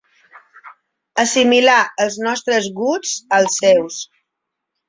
[1.25, 4.01] Assimilar els nostres gusts als seus.